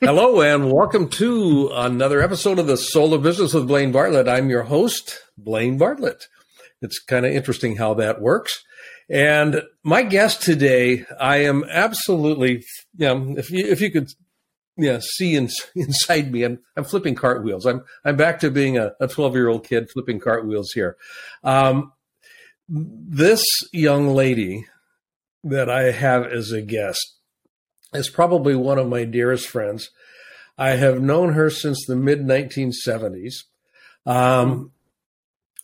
[0.00, 4.28] Hello and welcome to another episode of the Soul of Business with Blaine Bartlett.
[4.28, 6.28] I'm your host, Blaine Bartlett.
[6.82, 8.62] It's kind of interesting how that works.
[9.08, 12.62] And my guest today, I am absolutely,
[12.98, 14.10] you know, if you, if you could,
[14.76, 17.64] yeah, see in, inside me, I'm, I'm flipping cartwheels.
[17.64, 20.98] I'm, I'm back to being a 12 year old kid flipping cartwheels here.
[21.42, 21.94] Um,
[22.68, 24.66] this young lady
[25.42, 27.16] that I have as a guest
[27.96, 29.90] is probably one of my dearest friends.
[30.58, 33.34] I have known her since the mid 1970s.
[34.06, 34.72] Um,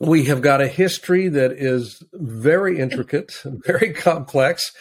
[0.00, 4.72] we have got a history that is very intricate, very complex,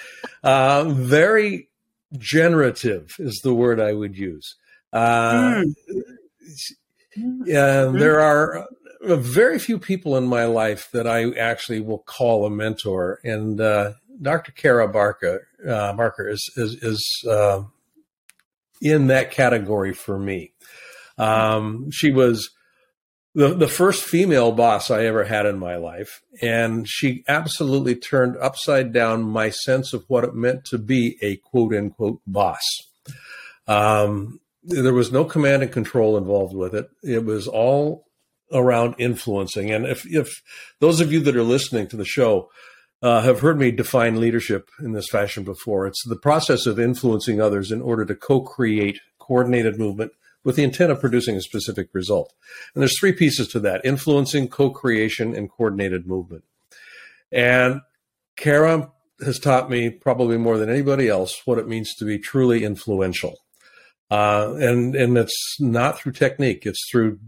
[0.43, 1.69] uh, very
[2.17, 4.55] generative is the word I would use.
[4.91, 5.63] Uh,
[7.17, 7.99] mm.
[7.99, 8.67] there are
[9.02, 13.93] very few people in my life that I actually will call a mentor, and uh,
[14.21, 14.52] Dr.
[14.52, 17.63] Cara Barker, uh, Barker is is, is uh,
[18.81, 20.53] in that category for me.
[21.17, 22.52] Um, she was
[23.33, 28.38] the the first female boss I ever had in my life, and she absolutely turned
[28.38, 32.61] upside down my sense of what it meant to be a quote unquote boss.
[33.67, 36.89] Um, there was no command and control involved with it.
[37.02, 38.05] It was all
[38.54, 39.72] around influencing.
[39.72, 40.42] And if if
[40.80, 42.50] those of you that are listening to the show
[43.02, 45.88] uh, have heard me define leadership in this fashion before.
[45.88, 50.12] It's the process of influencing others in order to co create coordinated movement
[50.44, 52.34] with the intent of producing a specific result.
[52.73, 56.44] And there's three pieces to that influencing, co creation, and coordinated movement.
[57.32, 57.82] And
[58.36, 58.92] Cara
[59.23, 63.38] has taught me probably more than anybody else what it means to be truly influential.
[64.10, 67.20] Uh, and, and it's not through technique, it's through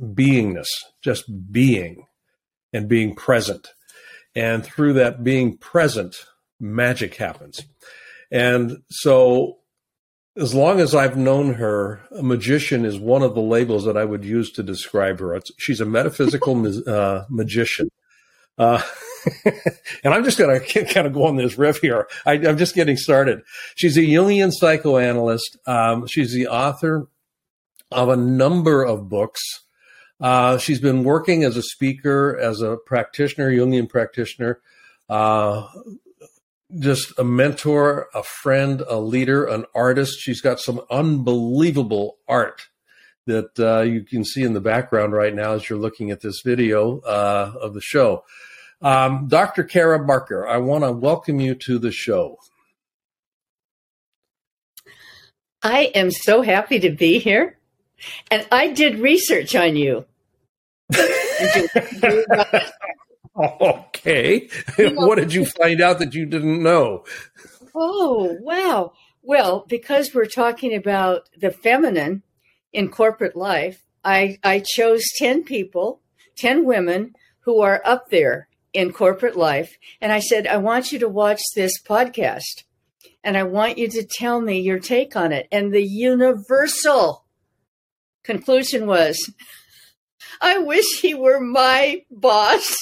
[0.00, 0.68] beingness,
[1.02, 2.06] just being
[2.72, 3.68] and being present
[4.34, 6.16] and through that being present,
[6.58, 7.62] magic happens.
[8.30, 9.58] And so,
[10.36, 14.04] as long as I've known her, a magician is one of the labels that I
[14.04, 15.34] would use to describe her.
[15.34, 17.90] It's, she's a metaphysical uh, magician.
[18.56, 18.82] Uh,
[20.04, 22.06] and I'm just going to kind of go on this riff here.
[22.24, 23.42] I, am just getting started.
[23.74, 25.58] She's a Jungian psychoanalyst.
[25.66, 27.08] Um, she's the author
[27.90, 29.40] of a number of books.
[30.20, 34.60] Uh, she's been working as a speaker, as a practitioner, Jungian practitioner,
[35.08, 35.66] uh,
[36.78, 40.20] just a mentor, a friend, a leader, an artist.
[40.20, 42.68] She's got some unbelievable art
[43.26, 46.42] that uh, you can see in the background right now as you're looking at this
[46.44, 48.24] video uh, of the show.
[48.82, 49.64] Um, Dr.
[49.64, 52.38] Cara Barker, I want to welcome you to the show.
[55.62, 57.58] I am so happy to be here.
[58.30, 60.06] And I did research on you.
[63.36, 64.48] okay.
[64.94, 67.04] what did you find out that you didn't know?
[67.74, 68.92] Oh, wow.
[69.22, 72.22] Well, because we're talking about the feminine
[72.72, 76.00] in corporate life, I, I chose 10 people,
[76.36, 79.76] 10 women who are up there in corporate life.
[80.00, 82.64] And I said, I want you to watch this podcast
[83.22, 85.46] and I want you to tell me your take on it.
[85.52, 87.24] And the universal
[88.22, 89.32] conclusion was
[90.40, 92.76] I wish he were my boss.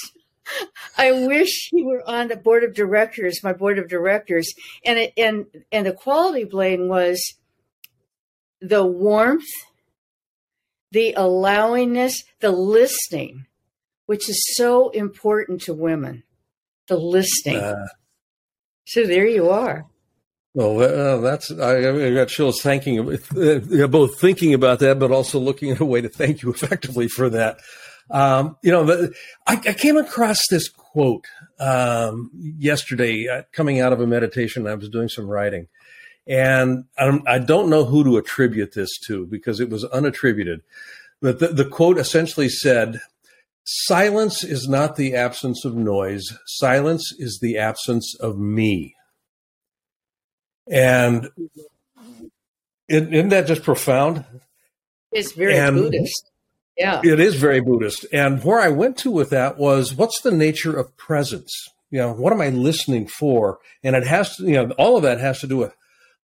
[0.97, 4.51] I wish he were on the board of directors, my board of directors.
[4.83, 7.21] And it, and and the quality Blaine was
[8.61, 9.47] the warmth,
[10.91, 13.45] the allowingness, the listening,
[14.05, 16.23] which is so important to women.
[16.87, 17.57] The listening.
[17.57, 17.87] Uh,
[18.87, 19.85] so there you are.
[20.59, 25.39] Well, uh, that's I, I, got chills thanking uh, both thinking about that, but also
[25.39, 27.59] looking at a way to thank you effectively for that.
[28.11, 29.13] Um, you know, the,
[29.47, 31.23] I, I, came across this quote
[31.61, 34.67] um, yesterday uh, coming out of a meditation.
[34.67, 35.69] I was doing some writing,
[36.27, 40.59] and I'm, I do not know who to attribute this to because it was unattributed.
[41.21, 42.99] But the, the quote essentially said,
[43.63, 46.37] "Silence is not the absence of noise.
[46.47, 48.97] Silence is the absence of me."
[50.71, 51.29] And
[52.87, 54.25] isn't that just profound?
[55.11, 56.31] It's very and Buddhist.
[56.77, 57.01] Yeah.
[57.03, 58.05] It is very Buddhist.
[58.13, 61.53] And where I went to with that was what's the nature of presence?
[61.91, 63.59] You know, what am I listening for?
[63.83, 65.75] And it has to, you know, all of that has to do with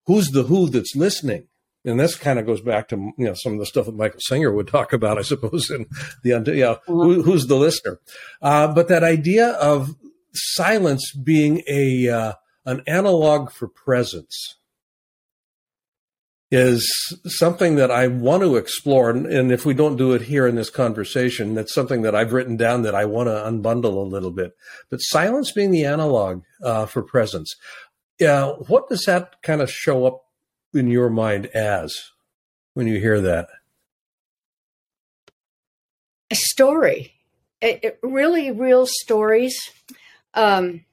[0.06, 1.48] who's the who that's listening.
[1.84, 4.20] And this kind of goes back to you know some of the stuff that Michael
[4.20, 5.86] Singer would talk about, I suppose, in
[6.22, 6.92] the you know, mm-hmm.
[6.92, 8.00] who, who's the listener.
[8.42, 9.94] Uh, but that idea of
[10.34, 12.32] silence being a uh,
[12.68, 14.56] an analog for presence
[16.50, 16.86] is
[17.26, 19.08] something that I want to explore.
[19.08, 22.58] And, if we don't do it here in this conversation, that's something that I've written
[22.58, 24.52] down that I want to unbundle a little bit.
[24.90, 27.56] But silence being the analog uh, for presence.
[28.20, 30.24] Yeah, what does that kind of show up
[30.74, 31.96] in your mind as
[32.74, 33.48] when you hear that?
[36.30, 37.14] A story,
[37.62, 39.56] it, it really real stories
[40.34, 40.84] um,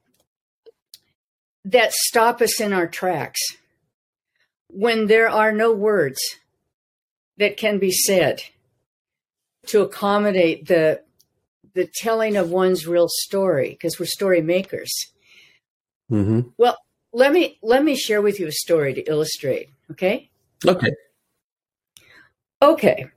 [1.66, 3.42] that stop us in our tracks
[4.70, 6.20] when there are no words
[7.38, 8.42] that can be said
[9.68, 11.02] to accommodate the
[11.74, 14.92] the telling of one's real story because we're story makers.
[16.10, 16.50] Mm-hmm.
[16.58, 16.78] Well,
[17.12, 19.70] let me let me share with you a story to illustrate.
[19.92, 20.30] Okay.
[20.66, 20.92] Okay.
[22.62, 23.08] Okay.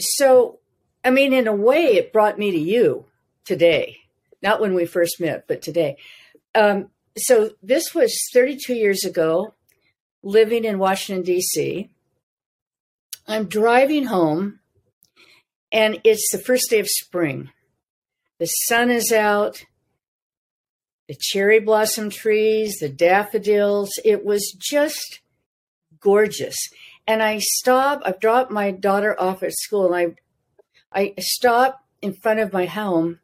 [0.00, 0.60] So,
[1.04, 3.04] I mean, in a way, it brought me to you
[3.44, 3.98] today.
[4.42, 5.96] Not when we first met, but today.
[6.54, 9.54] Um, so this was 32 years ago,
[10.22, 11.90] living in Washington D.C.
[13.26, 14.60] I'm driving home,
[15.70, 17.50] and it's the first day of spring.
[18.38, 19.64] The sun is out
[21.08, 23.90] the cherry blossom trees, the daffodils.
[24.04, 25.20] It was just
[25.98, 26.56] gorgeous.
[27.04, 30.16] And I stop, I've dropped my daughter off at school and
[30.92, 33.20] I I stop in front of my home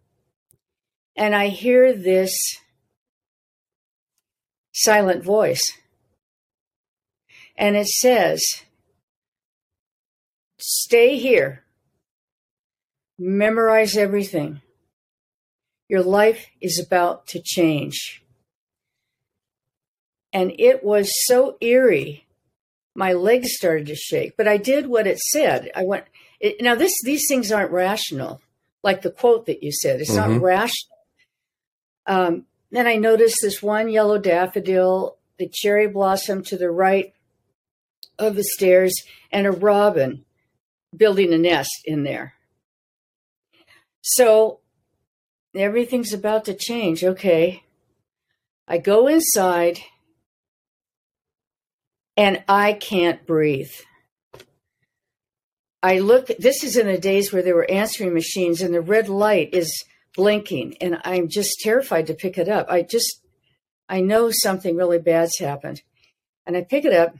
[1.16, 2.36] and I hear this
[4.76, 5.62] silent voice.
[7.56, 8.42] And it says,
[10.58, 11.64] Stay here,
[13.18, 14.60] memorize everything.
[15.88, 18.22] Your life is about to change.
[20.32, 22.26] And it was so eerie.
[22.94, 25.70] My legs started to shake, but I did what it said.
[25.74, 26.04] I went,
[26.40, 28.40] it, now this, these things aren't rational,
[28.82, 30.00] like the quote that you said.
[30.00, 30.32] It's mm-hmm.
[30.32, 30.96] not rational.
[32.06, 37.12] Um, then I noticed this one yellow daffodil, the cherry blossom to the right
[38.18, 38.94] of the stairs,
[39.30, 40.24] and a robin
[40.96, 42.34] building a nest in there.
[44.02, 44.60] So
[45.54, 47.04] everything's about to change.
[47.04, 47.62] Okay.
[48.68, 49.80] I go inside
[52.16, 53.72] and I can't breathe.
[55.82, 59.08] I look, this is in the days where there were answering machines and the red
[59.08, 59.84] light is
[60.16, 62.66] blinking and I'm just terrified to pick it up.
[62.70, 63.22] I just,
[63.88, 65.82] I know something really bad's happened.
[66.46, 67.14] And I pick it up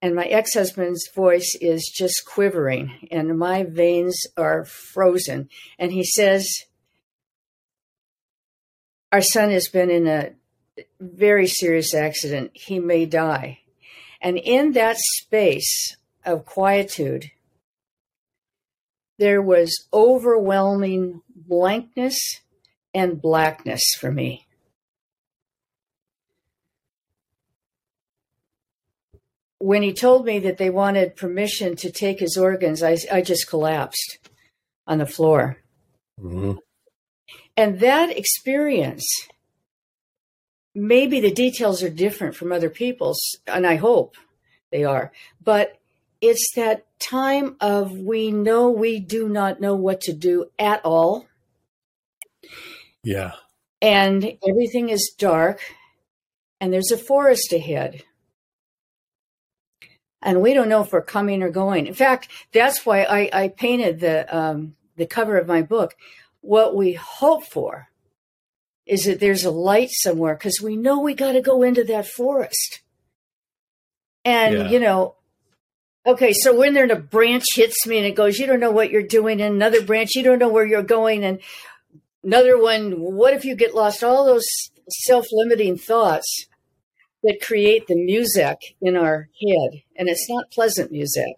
[0.00, 5.48] and my ex husband's voice is just quivering and my veins are frozen.
[5.78, 6.48] And he says,
[9.10, 10.30] our son has been in a
[11.00, 12.50] very serious accident.
[12.54, 13.60] He may die.
[14.20, 17.30] And in that space of quietude,
[19.18, 22.18] there was overwhelming blankness
[22.94, 24.46] and blackness for me.
[29.58, 33.48] When he told me that they wanted permission to take his organs, I, I just
[33.48, 34.18] collapsed
[34.86, 35.58] on the floor.
[36.20, 36.52] Mm-hmm.
[37.56, 39.06] And that experience,
[40.74, 44.16] maybe the details are different from other people's, and I hope
[44.70, 45.10] they are,
[45.42, 45.78] but
[46.20, 51.26] it's that time of we know we do not know what to do at all.
[53.06, 53.32] Yeah.
[53.80, 55.60] And everything is dark,
[56.60, 58.02] and there's a forest ahead.
[60.20, 61.86] And we don't know if we're coming or going.
[61.86, 65.94] In fact, that's why I, I painted the um, the cover of my book
[66.40, 67.88] what we hope for
[68.86, 72.06] is that there's a light somewhere because we know we got to go into that
[72.06, 72.80] forest.
[74.24, 74.68] And, yeah.
[74.68, 75.16] you know,
[76.06, 78.90] okay, so when there a branch hits me and it goes, you don't know what
[78.90, 81.40] you're doing, and another branch, you don't know where you're going, and
[82.26, 84.04] another one, what if you get lost?
[84.04, 84.46] All those
[84.88, 86.46] self limiting thoughts
[87.22, 89.82] that create the music in our head.
[89.96, 91.34] And it's not pleasant music.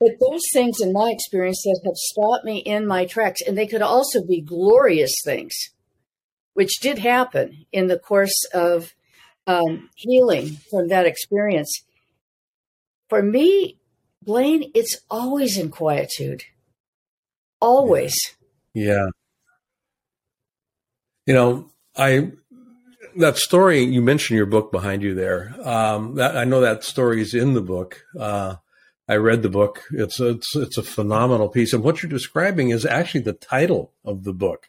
[0.00, 3.66] But those things, in my experience, that have stopped me in my tracks, and they
[3.66, 5.52] could also be glorious things,
[6.54, 8.94] which did happen in the course of
[9.46, 11.84] um, healing from that experience.
[13.10, 13.76] For me,
[14.22, 16.44] Blaine, it's always in quietude.
[17.60, 18.16] Always.
[18.26, 18.39] Yeah.
[21.26, 22.32] You know, I
[23.16, 25.54] that story you mentioned your book behind you there.
[25.62, 28.04] Um, that, I know that story is in the book.
[28.18, 28.56] Uh,
[29.08, 29.82] I read the book.
[29.92, 33.92] It's a, it's it's a phenomenal piece, and what you're describing is actually the title
[34.04, 34.68] of the book.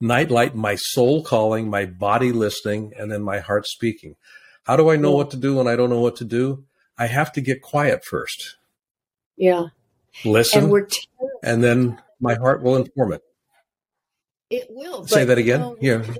[0.00, 4.16] Nightlight, my soul calling, my body listening, and then my heart speaking.
[4.64, 6.64] How do I know what to do when I don't know what to do?
[6.96, 8.56] I have to get quiet first.
[9.36, 9.68] Yeah.
[10.24, 10.92] Listen, and,
[11.42, 13.22] and then my heart will inform it.
[14.50, 15.06] It will.
[15.06, 15.60] Say that again.
[15.80, 16.14] You know, yeah.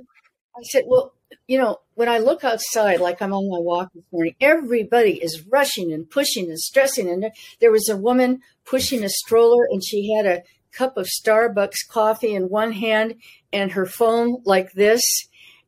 [0.56, 1.14] I said, well,
[1.46, 5.46] you know, when I look outside, like I'm on my walk this morning, everybody is
[5.46, 7.08] rushing and pushing and stressing.
[7.08, 7.30] And
[7.60, 10.42] there was a woman pushing a stroller, and she had a
[10.72, 13.14] cup of Starbucks coffee in one hand
[13.52, 15.02] and her phone like this.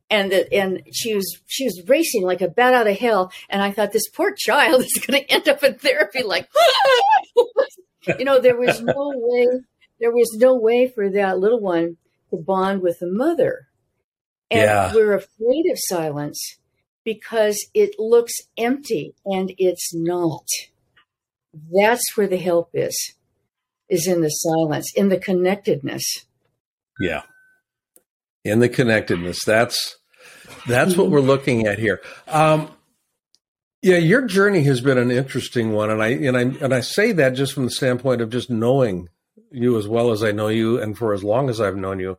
[0.09, 3.31] And the, and she was she was racing like a bat out of hell.
[3.49, 6.21] And I thought this poor child is going to end up in therapy.
[6.21, 6.49] Like,
[8.19, 9.61] you know, there was no way
[10.01, 11.97] there was no way for that little one
[12.31, 13.67] to bond with the mother
[14.51, 14.93] and yeah.
[14.93, 16.57] we're afraid of silence
[17.05, 20.45] because it looks empty and it's not.
[21.53, 23.15] That's where the help is,
[23.89, 26.25] is in the silence, in the connectedness.
[26.99, 27.23] Yeah.
[28.43, 29.43] In the connectedness.
[29.45, 29.97] That's
[30.67, 31.01] that's mm-hmm.
[31.01, 32.01] what we're looking at here.
[32.27, 32.71] Um,
[33.81, 37.13] yeah, your journey has been an interesting one, and I and I and I say
[37.13, 39.09] that just from the standpoint of just knowing
[39.51, 42.17] you as well as I know you, and for as long as I've known you.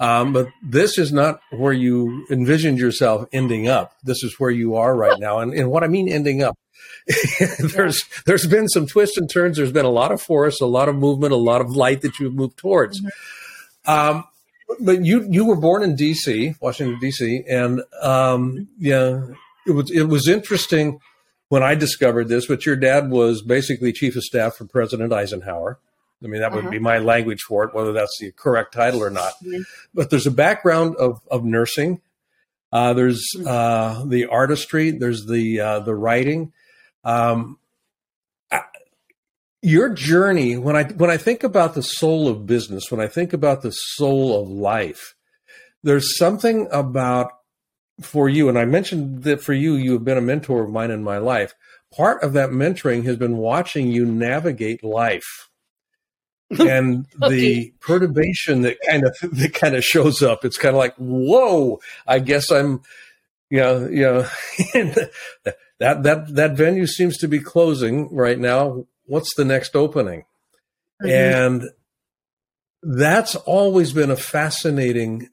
[0.00, 3.92] Um, but this is not where you envisioned yourself ending up.
[4.02, 5.38] This is where you are right now.
[5.38, 6.58] And, and what I mean ending up,
[7.58, 9.56] there's there's been some twists and turns.
[9.56, 12.18] There's been a lot of force, a lot of movement, a lot of light that
[12.18, 13.00] you've moved towards.
[13.00, 13.90] Mm-hmm.
[13.90, 14.24] Um,
[14.80, 19.26] but you you were born in D.C., Washington D.C., and um, yeah,
[19.66, 21.00] it was it was interesting
[21.50, 22.46] when I discovered this.
[22.46, 25.78] But your dad was basically chief of staff for President Eisenhower.
[26.24, 26.62] I mean, that uh-huh.
[26.62, 29.32] would be my language for it, whether that's the correct title or not.
[29.42, 29.62] Mm-hmm.
[29.92, 32.00] But there's a background of, of nursing.
[32.72, 33.46] Uh, there's mm-hmm.
[33.46, 34.90] uh, the artistry.
[34.90, 36.52] There's the uh, the writing.
[37.04, 37.58] Um,
[39.64, 43.32] your journey when I when I think about the soul of business, when I think
[43.32, 45.14] about the soul of life,
[45.82, 47.30] there's something about
[48.00, 50.90] for you, and I mentioned that for you, you have been a mentor of mine
[50.90, 51.54] in my life.
[51.96, 55.48] Part of that mentoring has been watching you navigate life
[56.50, 60.44] and the perturbation that kind of that kind of shows up.
[60.44, 61.80] It's kind of like, whoa!
[62.06, 62.82] I guess I'm,
[63.50, 64.26] you know, you know,
[65.78, 68.86] that that that venue seems to be closing right now.
[69.06, 70.24] What's the next opening?
[71.02, 71.10] Mm-hmm.
[71.10, 71.70] And
[72.82, 75.28] that's always been a fascinating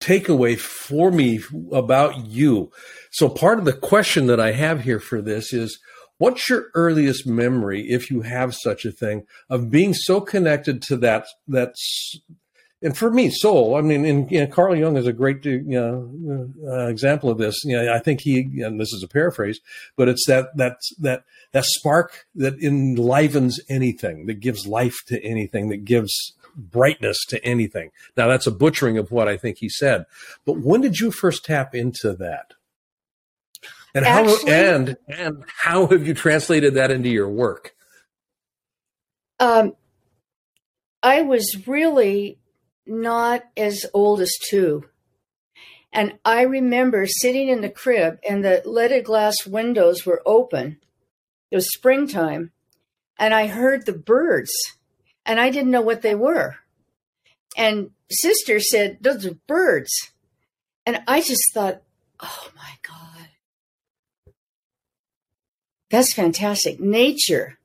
[0.00, 1.40] takeaway for me
[1.72, 2.72] about you.
[3.10, 5.78] So part of the question that I have here for this is
[6.20, 10.98] What's your earliest memory, if you have such a thing, of being so connected to
[10.98, 11.74] that that
[12.82, 13.74] and for me, soul.
[13.74, 17.38] I mean, and, you know, Carl Jung is a great you know, uh, example of
[17.38, 17.56] this.
[17.64, 19.60] You know, I think he, and this is a paraphrase,
[19.96, 25.70] but it's that that that that spark that enlivens anything, that gives life to anything,
[25.70, 27.92] that gives brightness to anything.
[28.14, 30.04] Now, that's a butchering of what I think he said.
[30.44, 32.52] But when did you first tap into that?
[33.94, 37.74] And Actually, how and and how have you translated that into your work?
[39.40, 39.74] Um,
[41.02, 42.38] I was really
[42.86, 44.84] not as old as two.
[45.92, 50.78] And I remember sitting in the crib and the leaded glass windows were open.
[51.50, 52.52] It was springtime.
[53.18, 54.52] And I heard the birds
[55.26, 56.56] and I didn't know what they were.
[57.56, 59.90] And sister said, Those are birds.
[60.86, 61.82] And I just thought,
[62.20, 63.09] Oh my God
[65.90, 66.80] that's fantastic.
[66.80, 67.58] Nature.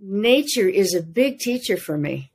[0.00, 2.32] Nature is a big teacher for me.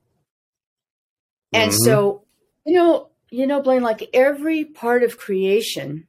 [1.52, 1.86] And mm-hmm.
[1.86, 2.24] so,
[2.66, 6.08] you know, you know, Blaine, like every part of creation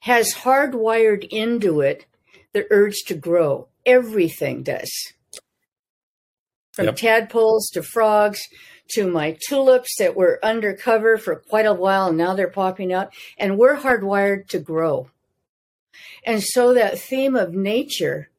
[0.00, 2.06] has hardwired into it
[2.52, 3.68] the urge to grow.
[3.86, 4.90] Everything does.
[6.72, 6.96] From yep.
[6.96, 8.40] tadpoles to frogs
[8.94, 13.12] to my tulips that were undercover for quite a while and now they're popping out.
[13.38, 15.10] And we're hardwired to grow.
[16.24, 18.30] And so that theme of nature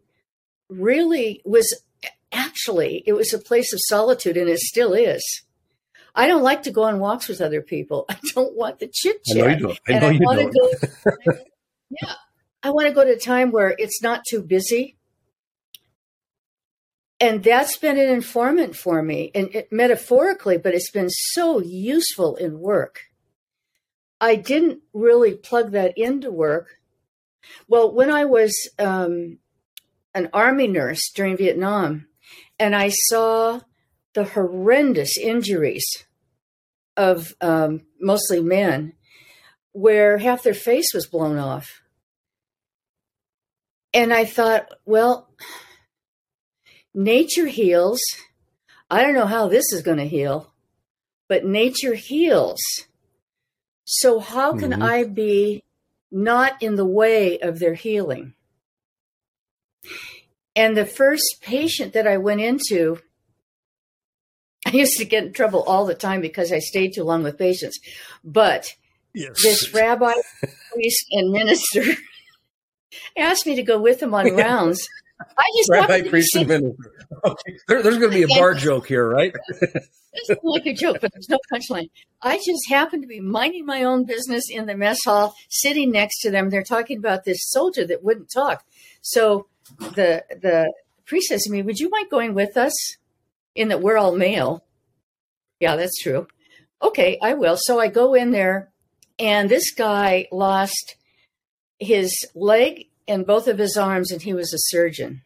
[0.70, 1.82] really was
[2.32, 5.24] actually, it was a place of solitude and it still is.
[6.16, 8.06] I don't like to go on walks with other people.
[8.10, 9.38] I don't want the chit chat.
[9.38, 9.80] I know you don't.
[9.88, 10.80] I know and I you want don't.
[10.80, 11.34] To go,
[11.90, 12.14] yeah.
[12.62, 14.98] I want to go to a time where it's not too busy.
[17.20, 22.36] And that's been an informant for me, and it, metaphorically, but it's been so useful
[22.36, 23.04] in work.
[24.20, 26.80] I didn't really plug that into work
[27.68, 29.40] well, when I was um,
[30.14, 32.08] an army nurse during Vietnam,
[32.60, 33.62] and I saw
[34.14, 35.86] the horrendous injuries
[36.96, 38.94] of um, mostly men,
[39.72, 41.82] where half their face was blown off.
[43.94, 45.30] And I thought, well,
[46.94, 48.00] nature heals.
[48.90, 50.54] I don't know how this is going to heal,
[51.28, 52.60] but nature heals.
[53.86, 54.84] So, how can mm-hmm.
[54.84, 55.64] I be
[56.14, 58.34] not in the way of their healing?
[60.56, 63.00] And the first patient that I went into,
[64.66, 67.38] I used to get in trouble all the time because I stayed too long with
[67.38, 67.80] patients.
[68.24, 68.74] But
[69.14, 69.42] yes.
[69.42, 70.14] this rabbi,
[70.74, 71.84] priest, and minister
[73.18, 74.88] asked me to go with him on rounds.
[75.38, 76.76] I just rabbi, priest, and.
[77.24, 77.58] Okay.
[77.68, 79.34] There, there's going to be a bar joke here, right?
[80.14, 81.90] it's like a joke, but there's no punchline.
[82.22, 86.22] I just happened to be minding my own business in the mess hall, sitting next
[86.22, 86.50] to them.
[86.50, 88.66] They're talking about this soldier that wouldn't talk.
[89.02, 89.48] So
[89.80, 90.74] the the
[91.06, 92.74] priest says to me, "Would you mind going with us?"
[93.56, 94.64] In that we're all male.
[95.60, 96.28] Yeah, that's true.
[96.82, 97.58] Okay, I will.
[97.58, 98.72] So I go in there,
[99.20, 100.96] and this guy lost
[101.80, 105.22] his leg and both of his arms, and he was a surgeon.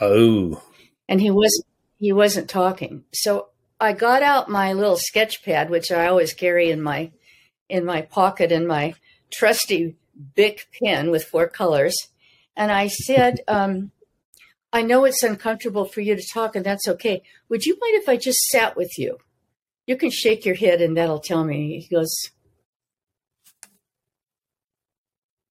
[0.00, 0.62] Oh.
[1.08, 1.64] And he was
[1.98, 3.04] he wasn't talking.
[3.12, 3.48] So
[3.80, 7.12] I got out my little sketch pad, which I always carry in my
[7.68, 8.94] in my pocket, and my
[9.32, 9.96] trusty
[10.34, 11.94] Bic pen with four colors,
[12.56, 13.90] and I said, um,
[14.72, 17.22] I know it's uncomfortable for you to talk, and that's okay.
[17.48, 19.18] Would you mind if I just sat with you?
[19.86, 21.80] You can shake your head, and that'll tell me.
[21.80, 22.12] He goes,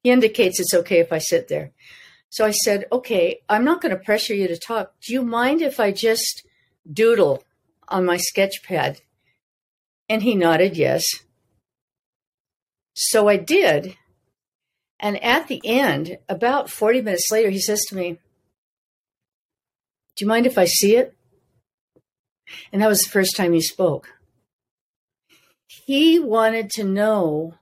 [0.06, 1.72] He indicates it's okay if I sit there.
[2.30, 4.94] So I said, Okay, I'm not going to pressure you to talk.
[5.02, 6.46] Do you mind if I just
[6.88, 7.44] doodle
[7.88, 9.02] on my sketch pad?
[10.08, 11.08] And he nodded yes.
[12.94, 13.98] So I did.
[15.00, 18.20] And at the end, about 40 minutes later, he says to me,
[20.16, 21.16] Do you mind if I see it?
[22.72, 24.10] And that was the first time he spoke.
[25.66, 27.56] He wanted to know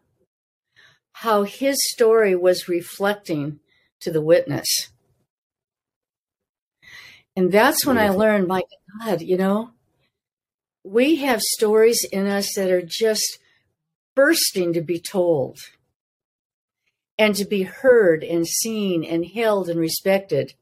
[1.23, 3.57] how his story was reflecting
[4.01, 4.67] to the witness.
[7.33, 8.63] And that's when I learned, my
[8.99, 9.71] God, you know,
[10.83, 13.39] we have stories in us that are just
[14.13, 15.59] bursting to be told
[17.17, 20.55] and to be heard and seen and held and respected.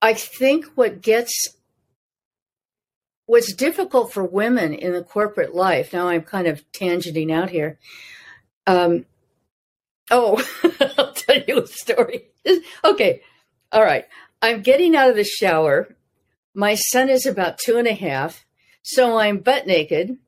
[0.00, 1.56] I think what gets
[3.32, 5.94] what's difficult for women in the corporate life.
[5.94, 7.78] Now I'm kind of tangenting out here.
[8.66, 9.06] Um,
[10.10, 10.46] oh,
[10.98, 12.26] I'll tell you a story.
[12.84, 13.22] okay,
[13.72, 14.04] all right.
[14.42, 15.96] I'm getting out of the shower.
[16.52, 18.44] My son is about two and a half,
[18.82, 20.18] so I'm butt naked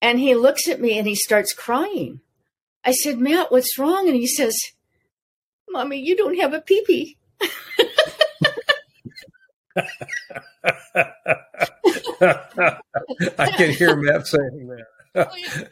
[0.00, 2.20] and he looks at me and he starts crying.
[2.82, 4.08] I said, Matt, what's wrong?
[4.08, 4.56] And he says,
[5.68, 7.18] Mommy, you don't have a peepee.
[9.76, 9.82] I
[13.56, 14.86] can hear Matt saying that.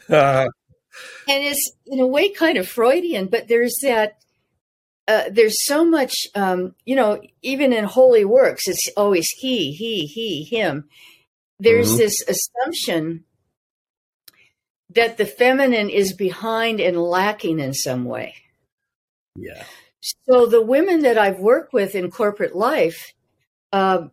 [0.08, 0.48] Uh,
[1.28, 4.18] and it's in a way kind of Freudian, but there's that.
[5.08, 10.06] Uh, there's so much, um, you know, even in holy works, it's always he, he,
[10.06, 10.88] he, him.
[11.58, 11.98] There's mm-hmm.
[11.98, 13.24] this assumption
[14.90, 18.36] that the feminine is behind and lacking in some way.
[19.36, 19.64] Yeah.
[20.28, 23.12] So the women that I've worked with in corporate life,
[23.72, 24.08] uh,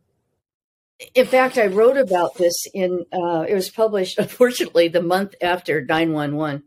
[1.15, 5.83] in fact, I wrote about this in, uh, it was published, unfortunately, the month after
[5.83, 6.63] 911,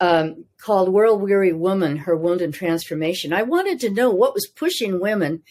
[0.00, 3.32] um, called World Weary Woman Her Wound and Transformation.
[3.32, 5.42] I wanted to know what was pushing women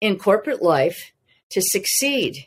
[0.00, 1.12] in corporate life
[1.50, 2.46] to succeed.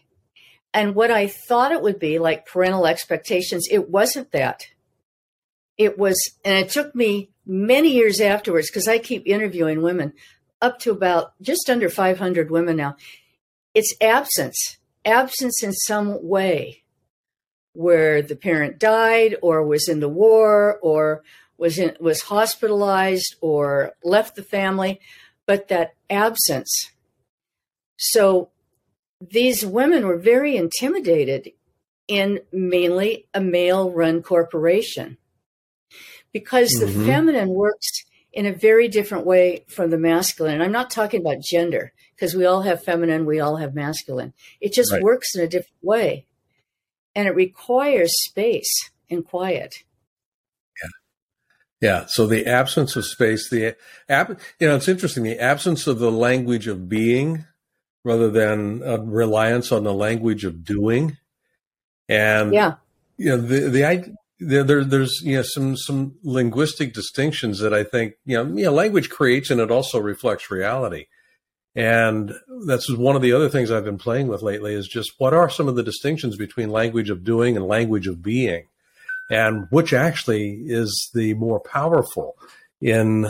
[0.73, 4.65] And what I thought it would be, like parental expectations, it wasn't that
[5.77, 10.13] it was, and it took me many years afterwards because I keep interviewing women,
[10.61, 12.95] up to about just under 500 women now.
[13.73, 16.83] It's absence, absence in some way
[17.73, 21.23] where the parent died or was in the war or
[21.57, 24.99] was in, was hospitalized or left the family,
[25.47, 26.91] but that absence.
[27.97, 28.49] So
[29.19, 31.51] these women were very intimidated
[32.07, 35.17] in mainly a male run corporation
[36.31, 37.05] because the mm-hmm.
[37.05, 40.55] feminine works in a very different way from the masculine.
[40.55, 44.31] And I'm not talking about gender because we all have feminine, we all have masculine.
[44.61, 45.03] It just right.
[45.03, 46.25] works in a different way.
[47.13, 48.71] And it requires space
[49.09, 49.75] and quiet.
[50.81, 50.89] Yeah.
[51.81, 52.05] Yeah.
[52.07, 53.75] So the absence of space, the
[54.07, 55.23] ab- you know, it's interesting.
[55.23, 57.43] The absence of the language of being
[58.05, 61.17] rather than a reliance on the language of doing.
[62.07, 62.75] And yeah,
[63.17, 67.83] you know, the, the, there, there, there's you know some some linguistic distinctions that I
[67.83, 71.07] think you know, you know language creates and it also reflects reality.
[71.75, 72.33] And
[72.67, 75.49] that's one of the other things I've been playing with lately is just what are
[75.49, 78.67] some of the distinctions between language of doing and language of being,
[79.29, 82.37] and which actually is the more powerful
[82.79, 83.27] in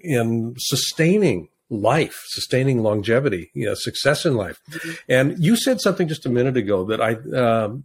[0.00, 4.60] in sustaining life, sustaining longevity, you know, success in life.
[4.70, 4.90] Mm-hmm.
[5.08, 7.84] And you said something just a minute ago that I, um,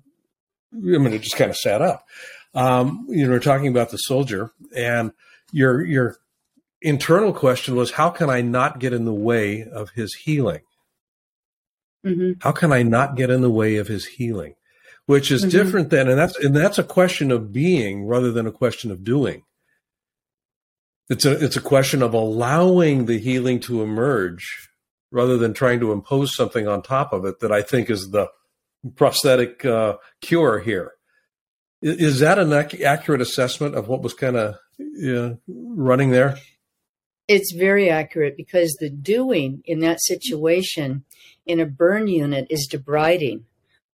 [0.73, 2.07] I mean, it just kind of sat up.
[2.53, 5.11] Um, you know, we're talking about the soldier, and
[5.51, 6.17] your your
[6.81, 10.61] internal question was, how can I not get in the way of his healing?
[12.05, 12.39] Mm-hmm.
[12.41, 14.55] How can I not get in the way of his healing?
[15.05, 15.49] Which is mm-hmm.
[15.49, 19.03] different than, and that's and that's a question of being rather than a question of
[19.03, 19.43] doing.
[21.09, 24.69] It's a it's a question of allowing the healing to emerge
[25.11, 28.29] rather than trying to impose something on top of it that I think is the
[28.95, 30.93] prosthetic uh, cure here.
[31.81, 34.55] Is that an accurate assessment of what was kind of
[35.05, 36.37] uh, running there?
[37.33, 41.05] It's very accurate because the doing in that situation
[41.45, 43.43] in a burn unit is debriding,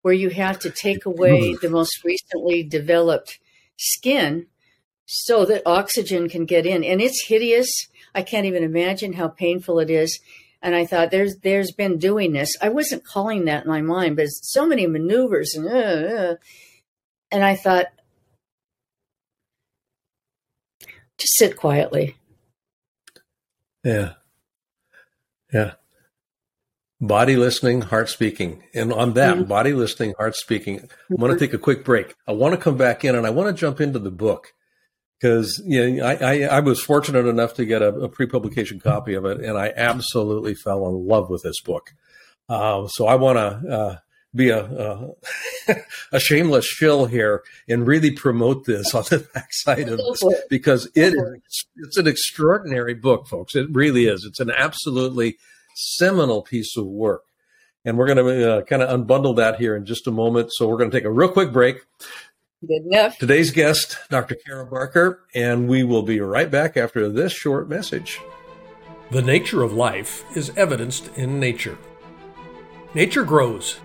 [0.01, 3.39] where you have to take away the most recently developed
[3.77, 4.47] skin
[5.05, 6.83] so that oxygen can get in.
[6.83, 7.71] And it's hideous.
[8.15, 10.19] I can't even imagine how painful it is.
[10.63, 12.57] And I thought, there's there's been doing this.
[12.63, 16.35] I wasn't calling that in my mind, but so many maneuvers and uh, uh,
[17.31, 17.89] and I thought,
[21.19, 22.17] just sit quietly.
[23.87, 24.15] Yeah.
[25.53, 25.75] Yeah.
[27.01, 28.65] Body listening, heart speaking.
[28.75, 29.45] And on that, mm-hmm.
[29.45, 32.17] body listening, heart speaking, I want to take a quick break.
[32.27, 34.55] I want to come back in and I want to jump into the book
[35.21, 39.15] because you know, I, I, I, was fortunate enough to get a, a, pre-publication copy
[39.15, 41.95] of it, and I absolutely fell in love with this book.
[42.49, 43.97] Uh, so I want to uh,
[44.35, 45.11] be a, a,
[46.13, 51.15] a shameless shill here and really promote this on the backside of this because it
[51.15, 53.55] is it's an extraordinary book, folks.
[53.55, 54.25] It really is.
[54.25, 55.37] It's an absolutely
[55.75, 57.23] seminal piece of work.
[57.85, 60.51] And we're going to uh, kind of unbundle that here in just a moment.
[60.53, 61.77] So we're going to take a real quick break.
[62.67, 63.19] Good enough.
[63.19, 64.35] Today's guest, Dr.
[64.35, 68.19] Cara Barker, and we will be right back after this short message.
[69.11, 71.79] The nature of life is evidenced in nature.
[72.93, 73.79] Nature grows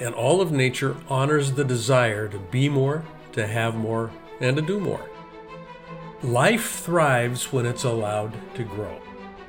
[0.00, 4.62] and all of nature honors the desire to be more, to have more, and to
[4.62, 5.08] do more.
[6.22, 9.00] Life thrives when it's allowed to grow.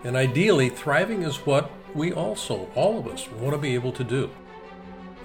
[0.04, 4.04] And ideally, thriving is what we also, all of us, want to be able to
[4.04, 4.30] do.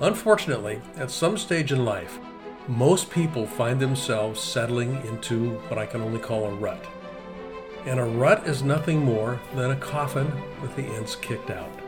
[0.01, 2.19] Unfortunately, at some stage in life,
[2.67, 6.85] most people find themselves settling into what I can only call a rut.
[7.85, 10.33] And a rut is nothing more than a coffin
[10.63, 11.84] with the ends kicked out.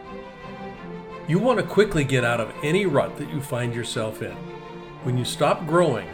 [1.28, 4.36] You want to quickly get out of any rut that you find yourself in.
[5.02, 6.08] When you stop growing,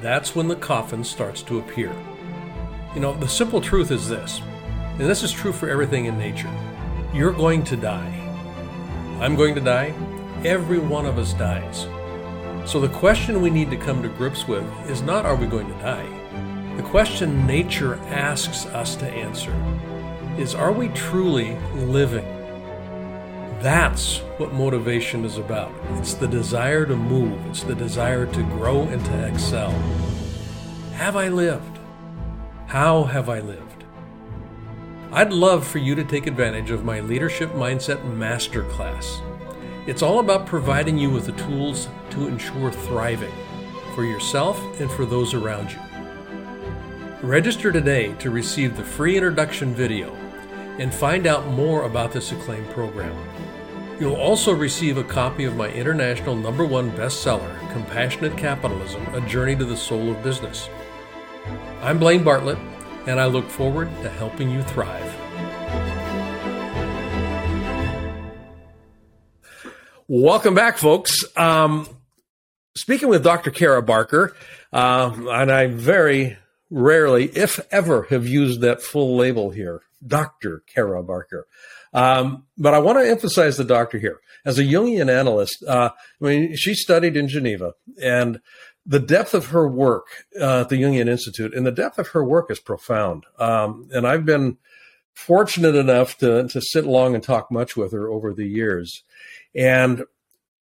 [0.00, 1.94] that's when the coffin starts to appear.
[2.94, 4.40] You know, the simple truth is this,
[4.92, 6.50] and this is true for everything in nature
[7.16, 8.12] you're going to die.
[9.20, 9.94] I'm going to die.
[10.44, 11.86] Every one of us dies.
[12.70, 15.66] So the question we need to come to grips with is not are we going
[15.66, 16.06] to die?
[16.76, 19.54] The question nature asks us to answer
[20.36, 22.35] is are we truly living?
[23.66, 25.72] That's what motivation is about.
[25.94, 29.72] It's the desire to move, it's the desire to grow and to excel.
[30.92, 31.80] Have I lived?
[32.68, 33.82] How have I lived?
[35.10, 39.20] I'd love for you to take advantage of my Leadership Mindset Masterclass.
[39.88, 43.34] It's all about providing you with the tools to ensure thriving
[43.96, 45.80] for yourself and for those around you.
[47.20, 50.14] Register today to receive the free introduction video
[50.78, 53.16] and find out more about this acclaimed program.
[53.98, 59.56] You'll also receive a copy of my international number one bestseller, Compassionate Capitalism A Journey
[59.56, 60.68] to the Soul of Business.
[61.80, 62.58] I'm Blaine Bartlett,
[63.06, 65.14] and I look forward to helping you thrive.
[70.06, 71.24] Welcome back, folks.
[71.34, 71.88] Um,
[72.76, 73.50] speaking with Dr.
[73.50, 74.36] Cara Barker,
[74.74, 76.36] uh, and I very
[76.68, 80.62] rarely, if ever, have used that full label here, Dr.
[80.66, 81.46] Cara Barker.
[81.96, 84.20] Um, but I want to emphasize the doctor here.
[84.44, 88.40] As a Jungian analyst, uh, I mean, she studied in Geneva, and
[88.84, 90.06] the depth of her work
[90.40, 93.24] uh, at the Jungian Institute and the depth of her work is profound.
[93.38, 94.58] Um, and I've been
[95.14, 99.02] fortunate enough to, to sit long and talk much with her over the years.
[99.56, 100.04] And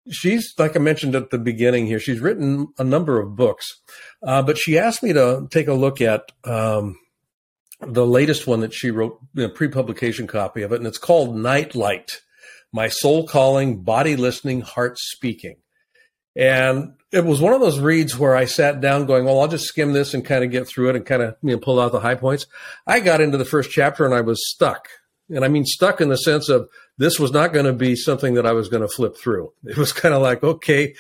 [0.09, 3.67] she's, like I mentioned at the beginning here, she's written a number of books,
[4.23, 6.97] uh, but she asked me to take a look at um,
[7.81, 12.21] the latest one that she wrote, a pre-publication copy of it, and it's called Nightlight:
[12.73, 15.57] My Soul Calling, Body Listening, Heart Speaking.
[16.37, 19.65] And it was one of those reads where I sat down going, well, I'll just
[19.65, 21.93] skim this and kind of get through it and kind of you know, pull out
[21.93, 22.47] the high points.
[22.87, 24.89] I got into the first chapter and I was stuck.
[25.31, 28.35] And I mean stuck in the sense of this was not going to be something
[28.35, 29.53] that I was going to flip through.
[29.65, 30.95] It was kind of like, okay,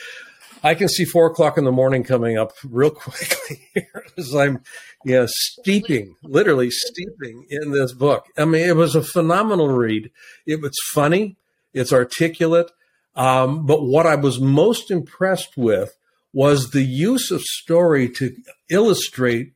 [0.66, 4.62] I can see four o'clock in the morning coming up real quickly here as I'm,
[5.04, 8.26] you know, steeping, literally steeping in this book.
[8.36, 10.10] I mean, it was a phenomenal read.
[10.44, 11.36] It was funny.
[11.72, 12.72] It's articulate.
[13.14, 15.96] Um, but what I was most impressed with
[16.32, 18.34] was the use of story to
[18.68, 19.52] illustrate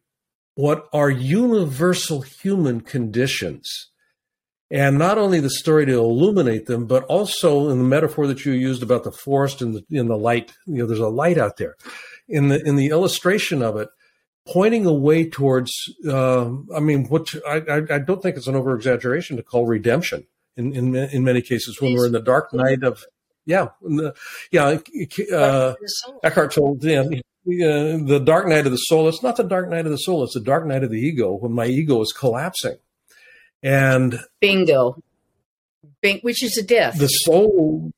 [0.54, 3.89] what are universal human conditions.
[4.70, 8.52] And not only the story to illuminate them, but also in the metaphor that you
[8.52, 11.56] used about the forest and the, in the light, you know, there's a light out
[11.56, 11.76] there.
[12.28, 13.88] In the in the illustration of it,
[14.46, 15.72] pointing away towards,
[16.06, 20.28] uh, I mean, what I, I don't think it's an over exaggeration to call redemption
[20.56, 23.04] in, in in many cases when we're in the dark night of,
[23.46, 23.68] yeah,
[24.52, 24.78] yeah,
[25.34, 25.74] uh,
[26.22, 29.08] Eckhart Tolle, yeah, uh, the dark night of the soul.
[29.08, 30.22] It's not the dark night of the soul.
[30.22, 32.76] It's the dark night of the ego when my ego is collapsing.
[33.62, 35.02] And bingo,
[36.00, 36.98] Bing, which is a death.
[36.98, 37.92] The soul,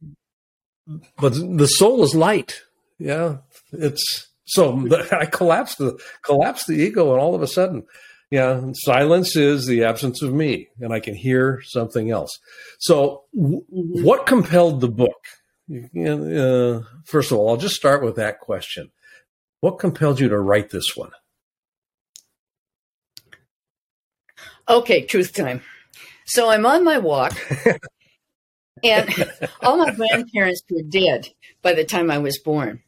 [1.18, 2.62] but the soul is light.
[2.98, 3.38] Yeah,
[3.72, 7.84] it's so I collapse the collapse the ego, and all of a sudden,
[8.30, 12.38] yeah, silence is the absence of me, and I can hear something else.
[12.80, 15.22] So, w- what compelled the book?
[15.70, 18.90] Uh, first of all, I'll just start with that question.
[19.60, 21.12] What compelled you to write this one?
[24.68, 25.62] Okay, truth time.
[26.24, 27.36] So I'm on my walk,
[28.84, 29.08] and
[29.62, 31.28] all my grandparents were dead
[31.62, 32.82] by the time I was born.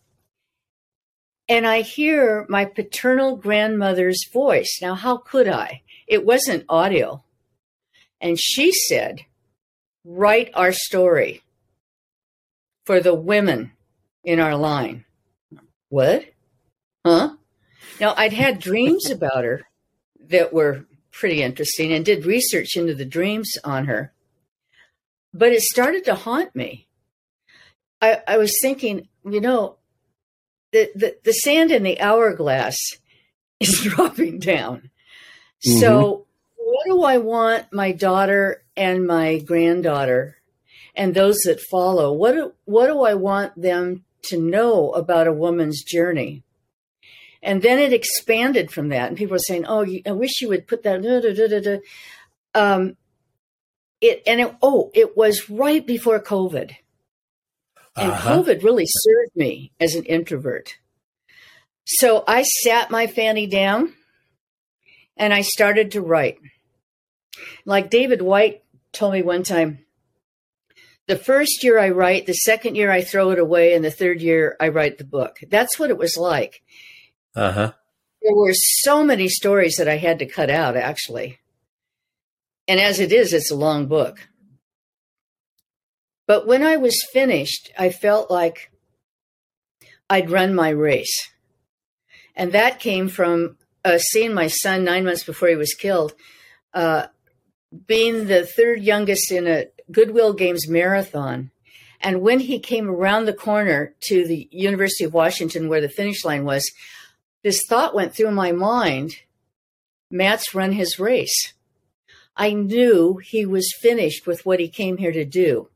[1.48, 4.78] And I hear my paternal grandmother's voice.
[4.80, 5.82] Now, how could I?
[6.06, 7.22] It wasn't audio.
[8.20, 9.20] And she said,
[10.04, 11.42] Write our story
[12.86, 13.72] for the women
[14.22, 15.04] in our line.
[15.88, 16.24] What?
[17.04, 17.36] Huh?
[18.00, 19.62] Now, I'd had dreams about her
[20.28, 24.12] that were pretty interesting and did research into the dreams on her.
[25.32, 26.88] But it started to haunt me.
[28.02, 29.76] I, I was thinking, you know,
[30.72, 32.76] the, the, the sand in the hourglass
[33.60, 34.90] is dropping down.
[35.66, 35.80] Mm-hmm.
[35.80, 40.36] So, what do I want my daughter and my granddaughter
[40.94, 42.12] and those that follow?
[42.12, 46.43] What do, what do I want them to know about a woman's journey?
[47.44, 49.08] And then it expanded from that.
[49.08, 51.02] And people were saying, oh, I wish you would put that.
[51.02, 51.78] Da, da, da,
[52.54, 52.96] um,
[54.00, 56.74] it, and it, oh, it was right before COVID.
[57.96, 58.36] And uh-huh.
[58.36, 60.76] COVID really served me as an introvert.
[61.84, 63.92] So I sat my fanny down
[65.16, 66.38] and I started to write.
[67.66, 69.80] Like David Whyte told me one time,
[71.06, 74.22] the first year I write, the second year I throw it away, and the third
[74.22, 75.38] year I write the book.
[75.50, 76.62] That's what it was like.
[77.34, 77.72] Uh huh.
[78.22, 81.40] There were so many stories that I had to cut out, actually.
[82.66, 84.28] And as it is, it's a long book.
[86.26, 88.70] But when I was finished, I felt like
[90.08, 91.30] I'd run my race.
[92.34, 96.14] And that came from uh, seeing my son nine months before he was killed,
[96.72, 97.08] uh,
[97.86, 101.50] being the third youngest in a Goodwill Games marathon.
[102.00, 106.24] And when he came around the corner to the University of Washington, where the finish
[106.24, 106.70] line was,
[107.44, 109.18] this thought went through my mind
[110.10, 111.52] Matt's run his race.
[112.36, 115.68] I knew he was finished with what he came here to do.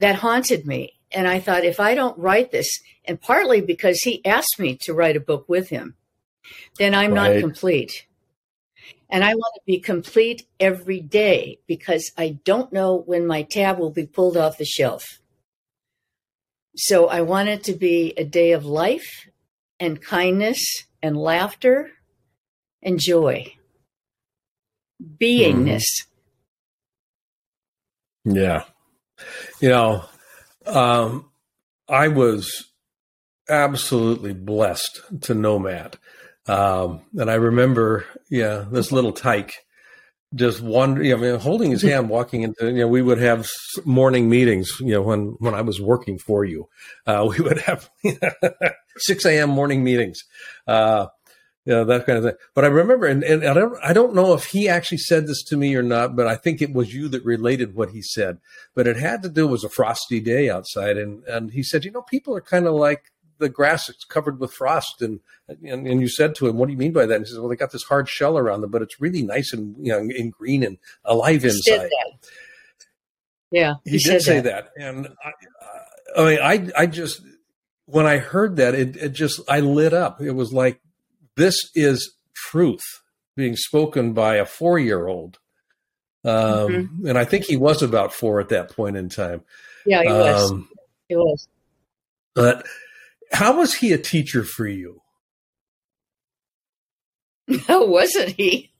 [0.00, 0.94] That haunted me.
[1.10, 2.68] And I thought, if I don't write this,
[3.04, 5.94] and partly because he asked me to write a book with him,
[6.78, 7.34] then I'm right.
[7.34, 8.06] not complete.
[9.10, 13.78] And I want to be complete every day because I don't know when my tab
[13.78, 15.20] will be pulled off the shelf.
[16.76, 19.26] So I want it to be a day of life
[19.82, 20.62] and kindness
[21.02, 21.90] and laughter
[22.84, 23.52] and joy.
[25.20, 25.82] Beingness.
[28.24, 28.36] Mm.
[28.36, 28.64] Yeah.
[29.60, 30.04] You know,
[30.66, 31.30] um,
[31.88, 32.70] I was
[33.48, 35.96] absolutely blessed to know Matt.
[36.46, 39.52] Um, and I remember, yeah, this little tyke
[40.34, 43.48] just wondering, I mean, holding his hand, walking into, you know, we would have
[43.84, 46.68] morning meetings, you know, when, when I was working for you,
[47.06, 47.90] uh, we would have
[48.96, 49.50] 6 a.m.
[49.50, 50.24] morning meetings,
[50.66, 51.06] uh,
[51.64, 52.34] you know, that kind of thing.
[52.54, 55.44] But I remember, and, and I don't, I don't know if he actually said this
[55.44, 58.38] to me or not, but I think it was you that related what he said.
[58.74, 60.96] But it had to do, it was a frosty day outside.
[60.96, 64.38] And, and he said, you know, people are kind of like the grass is covered
[64.38, 65.02] with frost.
[65.02, 67.16] And, and, and you said to him, what do you mean by that?
[67.16, 69.52] And he says, well, they got this hard shell around them, but it's really nice
[69.52, 71.90] and, you know, and green and alive inside.
[73.50, 73.74] Yeah.
[73.84, 74.70] He, he did say that.
[74.76, 74.82] that.
[74.82, 77.22] And I, I mean, I, I just,
[77.86, 80.20] when I heard that, it, it just, I lit up.
[80.20, 80.80] It was like,
[81.36, 83.02] this is truth
[83.36, 85.38] being spoken by a four year old
[86.24, 87.06] Um, mm-hmm.
[87.08, 89.42] And I think he was about four at that point in time.
[89.84, 90.52] Yeah, he was.
[90.52, 90.68] Um,
[91.08, 91.48] he was.
[92.34, 92.64] But
[93.32, 95.00] how was he a teacher for you?
[97.68, 98.72] No, wasn't he?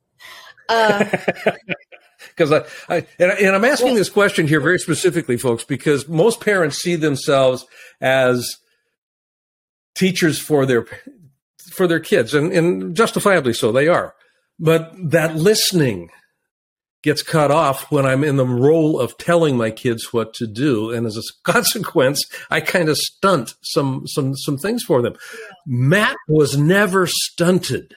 [0.69, 5.65] Because uh, I, I and, and, I'm asking well, this question here very specifically, folks,
[5.65, 7.67] because most parents see themselves
[8.01, 8.49] as
[9.95, 10.87] teachers for their
[11.73, 14.15] for their kids, and, and justifiably so, they are.
[14.59, 16.11] But that listening
[17.03, 20.91] gets cut off when I'm in the role of telling my kids what to do,
[20.91, 25.15] and as a consequence, I kind of stunt some some some things for them.
[25.15, 25.47] Yeah.
[25.67, 27.95] Matt was never stunted.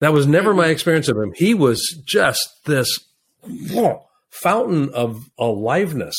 [0.00, 1.32] That was never my experience of him.
[1.34, 2.98] He was just this
[4.30, 6.14] fountain of aliveness.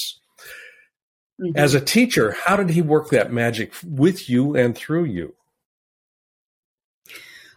[1.39, 1.57] Mm-hmm.
[1.57, 5.35] As a teacher, how did he work that magic with you and through you?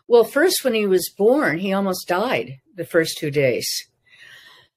[0.09, 3.69] Well, first, when he was born, he almost died the first two days.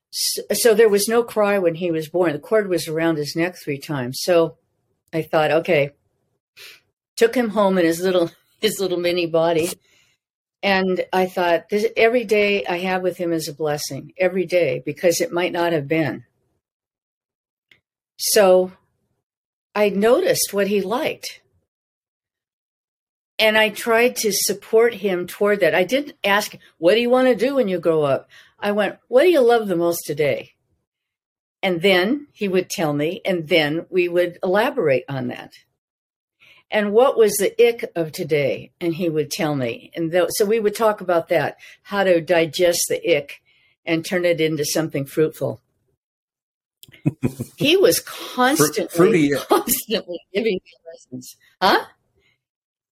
[0.09, 2.33] So, so, there was no cry when he was born.
[2.33, 4.19] The cord was around his neck three times.
[4.21, 4.57] So
[5.13, 5.91] I thought, okay,
[7.15, 8.29] took him home in his little
[8.61, 9.69] his little mini body,
[10.61, 14.11] and I thought this, every day I have with him is a blessing.
[14.17, 16.25] Every day because it might not have been.
[18.17, 18.73] So
[19.73, 21.40] I noticed what he liked
[23.41, 25.73] and I tried to support him toward that.
[25.73, 28.30] I didn't ask, what do you want to do when you grow up?
[28.60, 30.54] I went, what do you love the most today?
[31.63, 35.56] And then he would tell me, and then we would elaborate on that.
[36.69, 38.71] And what was the ick of today?
[38.80, 39.91] And he would tell me.
[39.95, 43.41] And th- so we would talk about that, how to digest the ick
[43.86, 45.62] and turn it into something fruitful.
[47.58, 49.32] he was constantly, Fruity.
[49.49, 51.36] constantly giving me lessons.
[51.60, 51.86] Huh?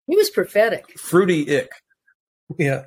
[0.09, 0.97] He was prophetic.
[0.97, 1.69] Fruity ick.
[2.57, 2.85] Yeah.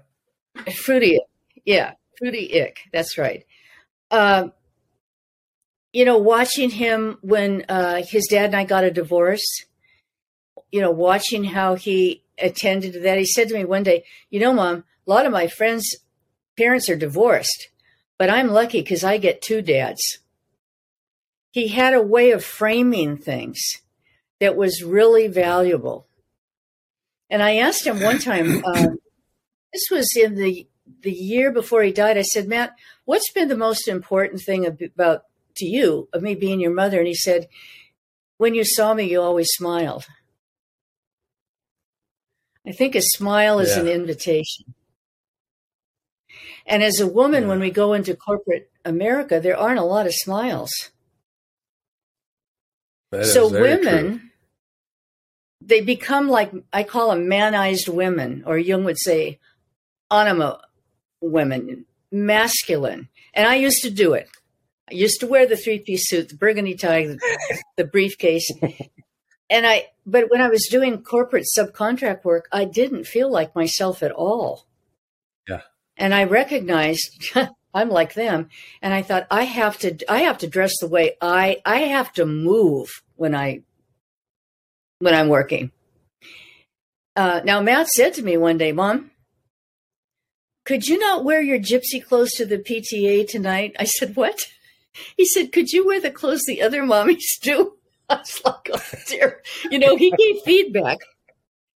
[0.74, 1.60] Fruity Ick.
[1.64, 1.92] Yeah.
[2.18, 2.80] Fruity ick.
[2.92, 3.44] That's right.
[4.10, 4.48] Uh,
[5.92, 9.44] you know, watching him when uh, his dad and I got a divorce,
[10.72, 13.18] you know, watching how he attended to that.
[13.18, 15.94] He said to me one day, You know, mom, a lot of my friends'
[16.58, 17.68] parents are divorced,
[18.18, 20.18] but I'm lucky because I get two dads.
[21.52, 23.60] He had a way of framing things
[24.40, 26.08] that was really valuable.
[27.32, 28.98] And I asked him one time, um,
[29.72, 30.68] this was in the
[31.00, 32.18] the year before he died.
[32.18, 32.74] I said, Matt,
[33.06, 35.22] what's been the most important thing about
[35.56, 36.98] to you of me being your mother?
[36.98, 37.48] And he said,
[38.36, 40.06] when you saw me, you always smiled.
[42.66, 43.82] I think a smile is yeah.
[43.82, 44.74] an invitation.
[46.66, 47.48] And as a woman, yeah.
[47.48, 50.70] when we go into corporate America, there aren't a lot of smiles.
[53.22, 54.18] so women.
[54.18, 54.28] True
[55.66, 59.38] they become like I call them manized women, or Jung would say
[60.10, 60.60] anima
[61.20, 63.08] women, masculine.
[63.34, 64.28] And I used to do it.
[64.90, 67.18] I used to wear the three piece suit, the burgundy tie, the,
[67.76, 68.50] the briefcase.
[69.50, 74.02] and I, but when I was doing corporate subcontract work, I didn't feel like myself
[74.02, 74.66] at all.
[75.48, 75.62] Yeah.
[75.96, 77.32] And I recognized
[77.74, 78.48] I'm like them.
[78.82, 82.12] And I thought I have to, I have to dress the way I, I have
[82.14, 83.62] to move when I
[85.02, 85.72] when I'm working.
[87.16, 89.10] Uh, now, Matt said to me one day, Mom,
[90.64, 93.74] could you not wear your gypsy clothes to the PTA tonight?
[93.80, 94.40] I said, What?
[95.16, 97.74] He said, Could you wear the clothes the other mommies do?
[98.08, 99.42] I was like, Oh dear.
[99.70, 100.98] You know, he gave feedback.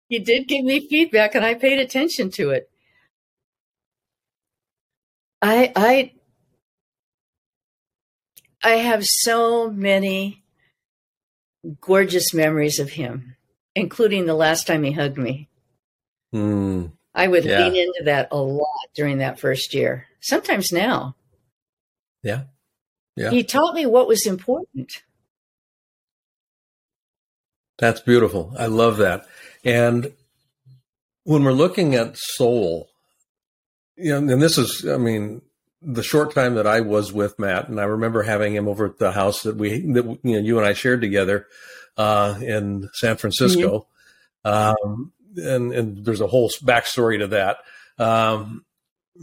[0.09, 2.71] He did give me feedback, and I paid attention to it.
[5.43, 6.13] I I
[8.63, 10.45] I have so many
[11.81, 13.37] gorgeous memories of him,
[13.75, 15.49] including the last time he hugged me.
[16.35, 17.61] Mm, I would yeah.
[17.61, 21.17] lean into that a lot during that first year, sometimes now.
[22.23, 22.45] Yeah.
[23.17, 23.31] Yeah.
[23.31, 25.03] He taught me what was important.
[27.79, 28.55] That's beautiful.
[28.59, 29.27] I love that.
[29.65, 30.13] And
[31.25, 32.89] when we're looking at soul,
[33.97, 35.43] you know, and this is, I mean,
[35.83, 38.99] the short time that I was with Matt, and I remember having him over at
[38.99, 41.47] the house that we that you know you and I shared together
[41.97, 43.87] uh, in San Francisco,
[44.45, 44.87] mm-hmm.
[44.89, 47.59] um, and and there's a whole backstory to that.
[47.99, 48.65] Um,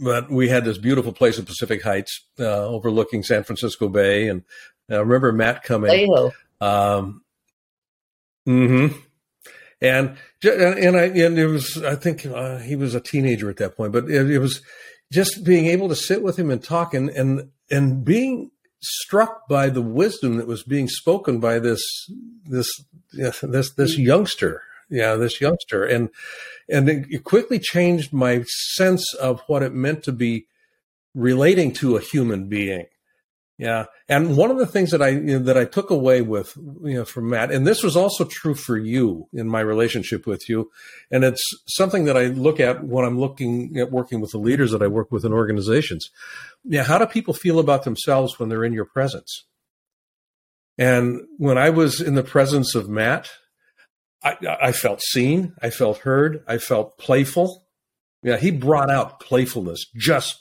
[0.02, 4.42] but we had this beautiful place in Pacific Heights uh, overlooking San Francisco Bay, and
[4.90, 6.08] I remember Matt coming.
[6.60, 7.22] Um,
[8.46, 8.96] mm-hmm.
[9.80, 13.76] And and I and it was I think uh, he was a teenager at that
[13.76, 14.62] point, but it, it was
[15.14, 18.50] just being able to sit with him and talk and and and being
[18.82, 21.82] struck by the wisdom that was being spoken by this
[22.44, 22.68] this
[23.12, 24.04] this this mm.
[24.04, 24.62] youngster.
[24.90, 25.84] Yeah this youngster.
[25.84, 26.10] And
[26.68, 28.42] and it quickly changed my
[28.74, 30.46] sense of what it meant to be
[31.14, 32.86] relating to a human being.
[33.56, 36.56] Yeah, and one of the things that I you know, that I took away with
[36.56, 40.48] you know from Matt, and this was also true for you in my relationship with
[40.48, 40.72] you,
[41.08, 44.72] and it's something that I look at when I'm looking at working with the leaders
[44.72, 46.10] that I work with in organizations.
[46.64, 49.44] Yeah, how do people feel about themselves when they're in your presence?
[50.76, 53.30] And when I was in the presence of Matt,
[54.24, 57.66] I, I felt seen, I felt heard, I felt playful.
[58.24, 60.40] Yeah, he brought out playfulness just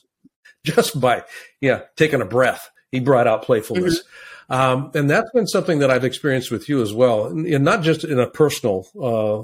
[0.65, 1.25] just by
[1.61, 3.99] yeah taking a breath he brought out playfulness.
[3.99, 4.53] Mm-hmm.
[4.53, 8.03] Um, and that's been something that I've experienced with you as well, and not just
[8.03, 9.41] in a personal uh,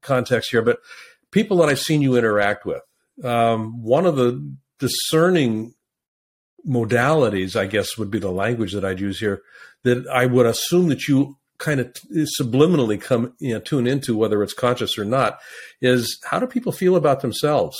[0.00, 0.78] context here, but
[1.30, 2.82] people that I've seen you interact with.
[3.22, 4.42] Um, one of the
[4.78, 5.74] discerning
[6.66, 9.42] modalities, I guess, would be the language that I'd use here.
[9.84, 11.92] That I would assume that you kind of
[12.40, 15.40] subliminally come you know, tune into, whether it's conscious or not,
[15.82, 17.76] is how do people feel about themselves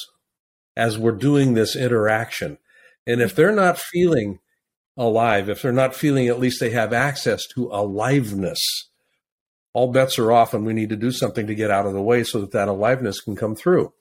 [0.77, 2.59] as we're doing this interaction?
[3.07, 4.41] And if they're not feeling
[4.99, 5.49] alive.
[5.49, 8.59] If they're not feeling, at least they have access to aliveness.
[9.73, 12.03] All bets are off, and we need to do something to get out of the
[12.03, 13.93] way so that that aliveness can come through.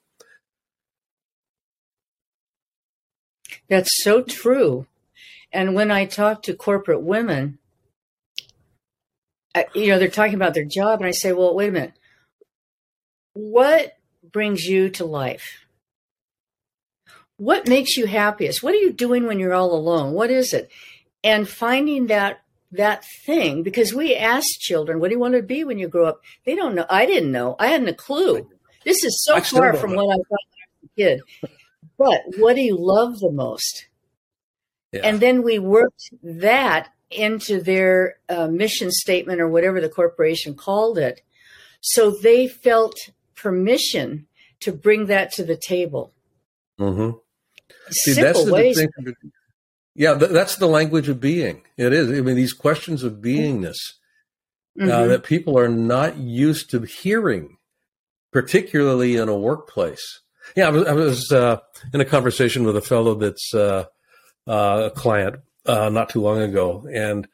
[3.69, 4.87] That's so true.
[5.51, 7.59] And when I talk to corporate women,
[9.73, 11.93] you know, they're talking about their job, and I say, well, wait a minute.
[13.33, 15.66] What brings you to life?
[17.37, 18.61] What makes you happiest?
[18.61, 20.13] What are you doing when you're all alone?
[20.13, 20.69] What is it?
[21.23, 25.63] And finding that that thing because we ask children, "What do you want to be
[25.63, 26.85] when you grow up?" They don't know.
[26.89, 27.55] I didn't know.
[27.59, 28.49] I hadn't a clue.
[28.83, 31.21] This is so far from what I thought when I was a kid.
[31.97, 33.87] But what do you love the most?
[34.91, 35.01] Yeah.
[35.03, 40.97] And then we worked that into their uh, mission statement or whatever the corporation called
[40.97, 41.21] it.
[41.81, 42.95] So they felt
[43.35, 44.27] permission
[44.61, 46.13] to bring that to the table.
[46.79, 47.17] Mm-hmm.
[47.91, 48.85] See, that's the ways.
[49.97, 51.63] Yeah, that's the language of being.
[51.75, 52.09] It is.
[52.09, 53.77] I mean, these questions of beingness
[54.79, 54.91] uh, mm-hmm.
[54.91, 57.57] uh, that people are not used to hearing,
[58.31, 60.21] particularly in a workplace.
[60.55, 61.57] Yeah, I was, I was uh,
[61.93, 63.85] in a conversation with a fellow that's uh,
[64.45, 67.27] uh a client uh, not too long ago, and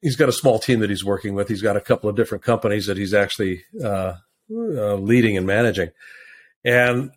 [0.00, 1.48] he's got a small team that he's working with.
[1.48, 3.62] He's got a couple of different companies that he's actually
[4.48, 5.90] leading and managing,
[6.64, 7.12] and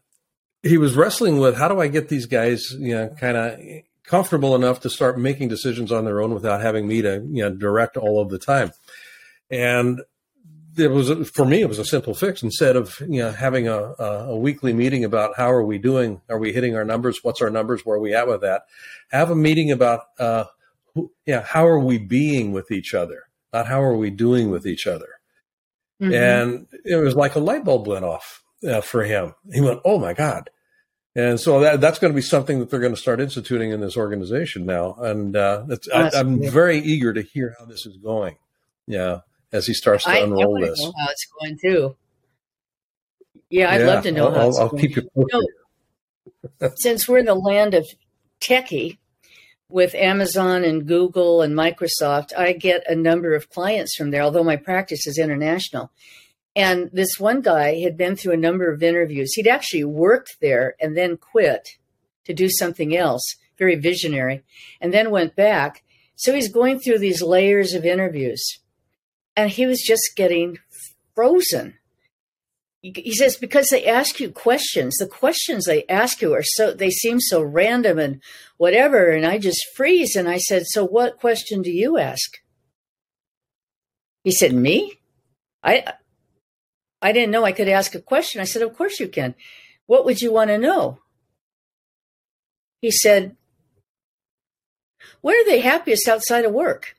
[0.65, 3.59] he was wrestling with how do I get these guys, you know, kind of
[4.03, 7.51] comfortable enough to start making decisions on their own without having me to, you know,
[7.51, 8.71] direct all of the time.
[9.51, 10.01] And
[10.75, 12.41] it was for me, it was a simple fix.
[12.41, 16.21] Instead of you know having a, a, a weekly meeting about how are we doing,
[16.29, 18.63] are we hitting our numbers, what's our numbers, where are we at with that,
[19.11, 20.45] have a meeting about uh,
[20.95, 24.65] who, yeah, how are we being with each other, not how are we doing with
[24.65, 25.19] each other.
[26.01, 26.13] Mm-hmm.
[26.13, 29.33] And it was like a light bulb went off uh, for him.
[29.53, 30.49] He went, "Oh my God,
[31.15, 33.79] and so that, that's going to be something that they're going to start instituting in
[33.79, 34.95] this organization now.
[34.95, 38.37] And uh, I, am very eager to hear how this is going.
[38.87, 40.81] Yeah, as he starts to I, unroll I this.
[40.81, 41.95] Know how it's going too.
[43.49, 46.77] Yeah, I'd yeah, love to know I'll, how I'll, I'll keep you posted.
[46.77, 47.87] Since we're in the land of
[48.41, 48.97] techie,
[49.69, 54.43] with Amazon and Google and Microsoft, I get a number of clients from there, although
[54.43, 55.91] my practice is international.
[56.55, 59.33] And this one guy had been through a number of interviews.
[59.33, 61.69] He'd actually worked there and then quit
[62.25, 63.23] to do something else,
[63.57, 64.43] very visionary,
[64.79, 65.83] and then went back.
[66.15, 68.41] So he's going through these layers of interviews
[69.35, 70.59] and he was just getting
[71.13, 71.77] frozen.
[72.81, 76.91] He says, because they ask you questions, the questions they ask you are so, they
[76.91, 78.21] seem so random and
[78.57, 79.09] whatever.
[79.09, 80.15] And I just freeze.
[80.15, 82.37] And I said, So what question do you ask?
[84.23, 84.99] He said, Me?
[85.63, 85.93] I,
[87.01, 88.41] I didn't know I could ask a question.
[88.41, 89.35] I said, Of course you can.
[89.85, 90.99] What would you want to know?
[92.81, 93.35] He said,
[95.21, 96.95] Where are they happiest outside of work?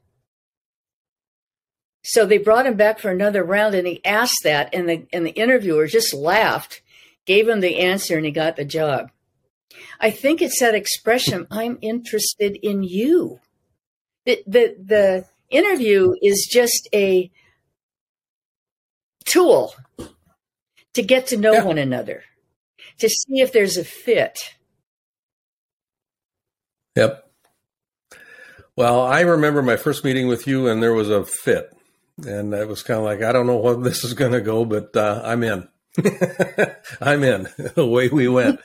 [2.03, 5.27] So they brought him back for another round and he asked that, and the, and
[5.27, 6.81] the interviewer just laughed,
[7.25, 9.11] gave him the answer, and he got the job.
[10.01, 13.41] I think it's that expression, I'm interested in you.
[14.25, 17.31] The, the, the interview is just a
[19.27, 19.75] tool
[20.95, 21.65] to get to know yeah.
[21.65, 22.23] one another,
[22.99, 24.55] to see if there's a fit.
[26.97, 27.23] Yep.
[28.77, 31.71] Well, I remember my first meeting with you, and there was a fit,
[32.27, 34.65] and it was kind of like I don't know what this is going to go,
[34.65, 35.69] but uh, I'm in.
[37.01, 37.49] I'm in.
[37.77, 38.61] Away we went.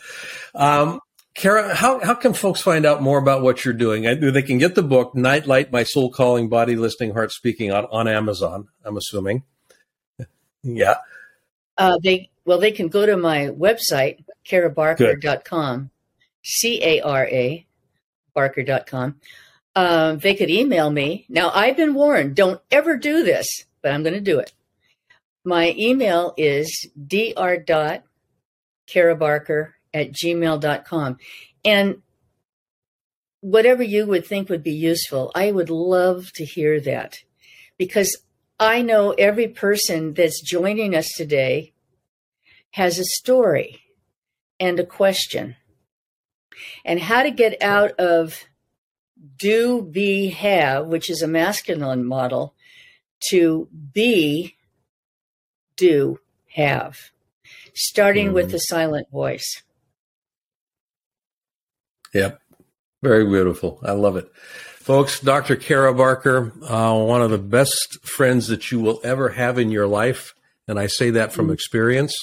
[0.55, 0.99] Um,
[1.33, 4.05] Cara, how, how can folks find out more about what you're doing?
[4.05, 7.85] I, they can get the book, Nightlight, My Soul Calling, Body Listening, Heart Speaking on,
[7.85, 9.43] on Amazon, I'm assuming.
[10.63, 10.95] Yeah.
[11.77, 15.91] Uh, they well, they can go to my website, carabarker.com,
[16.43, 17.65] C A R A,
[18.33, 19.19] Barker.com.
[19.75, 21.25] Um, they could email me.
[21.29, 23.47] Now, I've been warned, don't ever do this,
[23.81, 24.51] but I'm going to do it.
[25.43, 28.03] My email is dr.carabarker
[29.93, 31.17] at gmail.com.
[31.63, 32.01] And
[33.39, 37.19] whatever you would think would be useful, I would love to hear that
[37.77, 38.17] because
[38.61, 41.73] I know every person that's joining us today
[42.73, 43.81] has a story
[44.59, 45.55] and a question.
[46.85, 48.45] And how to get out of
[49.39, 52.53] do, be, have, which is a masculine model,
[53.31, 54.55] to be,
[55.75, 56.19] do,
[56.53, 56.99] have,
[57.73, 58.35] starting mm-hmm.
[58.35, 59.63] with the silent voice.
[62.13, 62.39] Yep.
[63.01, 63.79] Very beautiful.
[63.83, 64.31] I love it.
[64.91, 65.55] Folks, Dr.
[65.55, 69.87] Cara Barker, uh, one of the best friends that you will ever have in your
[69.87, 70.35] life.
[70.67, 71.53] And I say that from mm-hmm.
[71.53, 72.13] experience.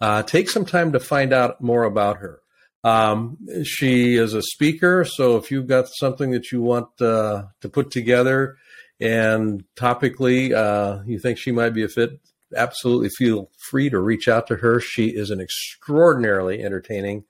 [0.00, 2.40] Uh, take some time to find out more about her.
[2.84, 7.68] Um, she is a speaker, so if you've got something that you want uh, to
[7.68, 8.56] put together
[8.98, 12.18] and topically uh, you think she might be a fit,
[12.56, 14.80] absolutely feel free to reach out to her.
[14.80, 17.24] She is an extraordinarily entertaining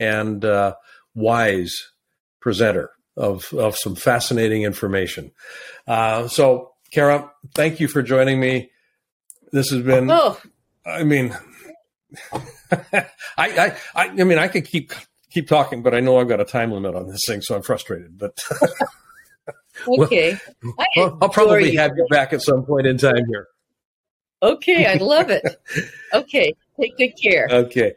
[0.00, 0.74] and uh,
[1.14, 1.92] wise
[2.40, 5.32] presenter of, of some fascinating information.
[5.86, 8.70] Uh, so, Cara, thank you for joining me.
[9.52, 10.38] This has been, oh.
[10.84, 11.36] I mean,
[12.72, 13.06] I,
[13.38, 14.92] I, I, mean, I could keep
[15.30, 17.62] keep talking, but I know I've got a time limit on this thing, so I'm
[17.62, 18.18] frustrated.
[18.18, 18.42] But
[19.88, 20.38] okay,
[20.96, 21.78] well, I'll probably you.
[21.78, 23.48] have you back at some point in time here.
[24.42, 25.42] Okay, I love it.
[26.12, 27.48] okay, take good care.
[27.50, 27.94] Okay.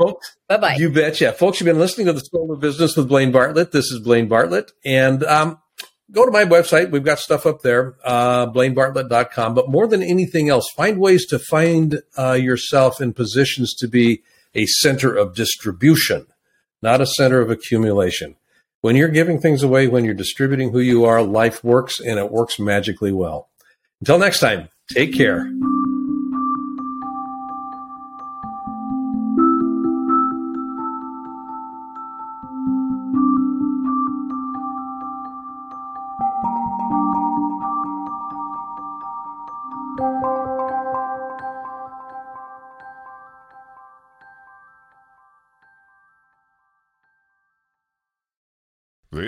[0.00, 0.76] Folks, bye bye.
[0.76, 1.32] You betcha.
[1.32, 3.70] Folks, you've been listening to the Soul of Business with Blaine Bartlett.
[3.70, 4.72] This is Blaine Bartlett.
[4.82, 5.58] And um,
[6.10, 6.90] go to my website.
[6.90, 9.54] We've got stuff up there, uh, blainebartlett.com.
[9.54, 14.22] But more than anything else, find ways to find uh, yourself in positions to be
[14.54, 16.26] a center of distribution,
[16.80, 18.36] not a center of accumulation.
[18.80, 22.30] When you're giving things away, when you're distributing who you are, life works and it
[22.30, 23.50] works magically well.
[24.00, 25.46] Until next time, take care.